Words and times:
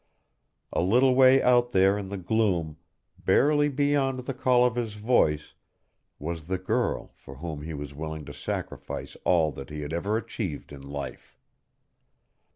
A 0.73 0.81
little 0.81 1.13
way 1.13 1.43
out 1.43 1.73
there 1.73 1.95
in 1.95 2.09
the 2.09 2.17
gloom, 2.17 2.77
barely 3.23 3.69
beyond 3.69 4.21
the 4.21 4.33
call 4.33 4.65
of 4.65 4.73
his 4.73 4.95
voice, 4.95 5.53
was 6.17 6.45
the 6.45 6.57
girl 6.57 7.11
for 7.13 7.35
whom 7.35 7.61
he 7.61 7.75
was 7.75 7.93
willing 7.93 8.25
to 8.25 8.33
sacrifice 8.33 9.15
all 9.25 9.51
that 9.51 9.69
he 9.69 9.81
had 9.81 9.93
ever 9.93 10.17
achieved 10.17 10.71
in 10.71 10.81
life. 10.81 11.37